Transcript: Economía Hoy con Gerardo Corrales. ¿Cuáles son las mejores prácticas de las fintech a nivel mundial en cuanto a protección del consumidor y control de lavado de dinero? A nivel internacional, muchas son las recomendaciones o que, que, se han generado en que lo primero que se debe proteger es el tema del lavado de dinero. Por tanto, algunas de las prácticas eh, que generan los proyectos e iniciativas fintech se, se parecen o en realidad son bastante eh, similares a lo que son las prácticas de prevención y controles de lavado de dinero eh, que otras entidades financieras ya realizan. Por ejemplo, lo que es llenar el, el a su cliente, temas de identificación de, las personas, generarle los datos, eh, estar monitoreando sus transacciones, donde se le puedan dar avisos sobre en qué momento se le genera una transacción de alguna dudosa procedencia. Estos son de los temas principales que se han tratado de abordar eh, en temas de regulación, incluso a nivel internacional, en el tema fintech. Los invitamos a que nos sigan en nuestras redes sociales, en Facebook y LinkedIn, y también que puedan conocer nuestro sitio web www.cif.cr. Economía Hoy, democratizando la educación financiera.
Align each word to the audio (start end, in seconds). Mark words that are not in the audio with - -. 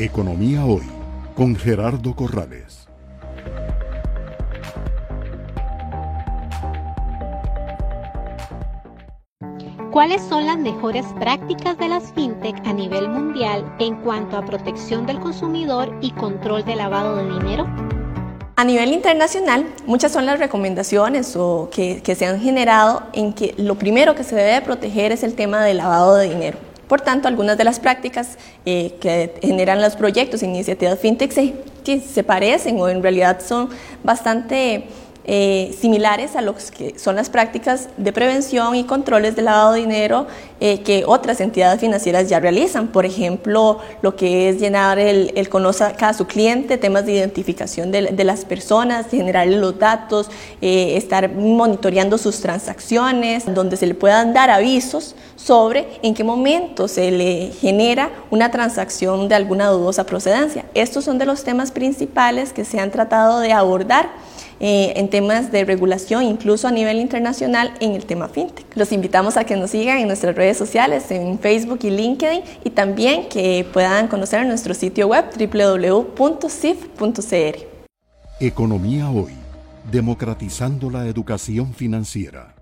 Economía 0.00 0.64
Hoy 0.64 0.84
con 1.34 1.56
Gerardo 1.56 2.14
Corrales. 2.14 2.86
¿Cuáles 9.90 10.22
son 10.22 10.46
las 10.46 10.56
mejores 10.56 11.04
prácticas 11.18 11.76
de 11.78 11.88
las 11.88 12.12
fintech 12.12 12.64
a 12.64 12.72
nivel 12.72 13.08
mundial 13.08 13.64
en 13.80 13.96
cuanto 13.96 14.36
a 14.36 14.44
protección 14.44 15.04
del 15.04 15.18
consumidor 15.18 15.92
y 16.00 16.12
control 16.12 16.64
de 16.64 16.76
lavado 16.76 17.16
de 17.16 17.24
dinero? 17.24 17.66
A 18.54 18.62
nivel 18.62 18.92
internacional, 18.92 19.66
muchas 19.84 20.12
son 20.12 20.26
las 20.26 20.38
recomendaciones 20.38 21.34
o 21.34 21.70
que, 21.72 22.04
que, 22.04 22.14
se 22.14 22.26
han 22.26 22.38
generado 22.40 23.02
en 23.14 23.32
que 23.32 23.52
lo 23.56 23.74
primero 23.74 24.14
que 24.14 24.22
se 24.22 24.36
debe 24.36 24.64
proteger 24.64 25.10
es 25.10 25.24
el 25.24 25.34
tema 25.34 25.64
del 25.64 25.78
lavado 25.78 26.14
de 26.14 26.28
dinero. 26.28 26.67
Por 26.88 27.02
tanto, 27.02 27.28
algunas 27.28 27.58
de 27.58 27.64
las 27.64 27.80
prácticas 27.80 28.38
eh, 28.64 28.94
que 29.00 29.34
generan 29.42 29.80
los 29.80 29.94
proyectos 29.94 30.42
e 30.42 30.46
iniciativas 30.46 30.98
fintech 30.98 31.32
se, 31.32 31.54
se 32.00 32.24
parecen 32.24 32.80
o 32.80 32.88
en 32.88 33.02
realidad 33.02 33.40
son 33.46 33.68
bastante 34.02 34.88
eh, 35.30 35.76
similares 35.78 36.36
a 36.36 36.40
lo 36.40 36.54
que 36.54 36.98
son 36.98 37.16
las 37.16 37.28
prácticas 37.28 37.90
de 37.98 38.14
prevención 38.14 38.74
y 38.74 38.84
controles 38.84 39.36
de 39.36 39.42
lavado 39.42 39.72
de 39.74 39.80
dinero 39.80 40.26
eh, 40.58 40.80
que 40.80 41.04
otras 41.06 41.42
entidades 41.42 41.80
financieras 41.80 42.30
ya 42.30 42.40
realizan. 42.40 42.88
Por 42.88 43.04
ejemplo, 43.04 43.78
lo 44.00 44.16
que 44.16 44.48
es 44.48 44.58
llenar 44.58 44.98
el, 44.98 45.32
el 45.36 45.50
a 46.00 46.14
su 46.14 46.26
cliente, 46.26 46.78
temas 46.78 47.04
de 47.04 47.12
identificación 47.12 47.92
de, 47.92 48.24
las 48.24 48.46
personas, 48.46 49.08
generarle 49.10 49.58
los 49.58 49.78
datos, 49.78 50.30
eh, 50.62 50.96
estar 50.96 51.30
monitoreando 51.30 52.16
sus 52.16 52.40
transacciones, 52.40 53.44
donde 53.54 53.76
se 53.76 53.86
le 53.86 53.94
puedan 53.94 54.32
dar 54.32 54.48
avisos 54.48 55.14
sobre 55.36 55.88
en 56.02 56.14
qué 56.14 56.24
momento 56.24 56.88
se 56.88 57.10
le 57.10 57.52
genera 57.60 58.10
una 58.30 58.50
transacción 58.50 59.28
de 59.28 59.34
alguna 59.34 59.68
dudosa 59.68 60.06
procedencia. 60.06 60.64
Estos 60.72 61.04
son 61.04 61.18
de 61.18 61.26
los 61.26 61.44
temas 61.44 61.70
principales 61.70 62.54
que 62.54 62.64
se 62.64 62.80
han 62.80 62.90
tratado 62.90 63.40
de 63.40 63.52
abordar 63.52 64.08
eh, 64.60 64.92
en 64.96 65.08
temas 65.08 65.52
de 65.52 65.64
regulación, 65.64 66.24
incluso 66.24 66.68
a 66.68 66.70
nivel 66.70 66.98
internacional, 66.98 67.72
en 67.80 67.92
el 67.92 68.04
tema 68.04 68.28
fintech. 68.28 68.66
Los 68.76 68.92
invitamos 68.92 69.36
a 69.36 69.44
que 69.44 69.56
nos 69.56 69.70
sigan 69.70 69.98
en 69.98 70.06
nuestras 70.06 70.34
redes 70.34 70.56
sociales, 70.56 71.10
en 71.10 71.38
Facebook 71.38 71.80
y 71.82 71.90
LinkedIn, 71.90 72.42
y 72.64 72.70
también 72.70 73.28
que 73.28 73.66
puedan 73.72 74.08
conocer 74.08 74.46
nuestro 74.46 74.74
sitio 74.74 75.08
web 75.08 75.24
www.cif.cr. 75.38 76.98
Economía 78.40 79.10
Hoy, 79.10 79.32
democratizando 79.90 80.90
la 80.90 81.06
educación 81.06 81.74
financiera. 81.74 82.57